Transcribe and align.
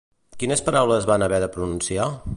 Quines 0.43 0.63
paraules 0.69 1.07
van 1.11 1.27
haver 1.27 1.43
de 1.45 1.51
pronunciar? 1.59 2.13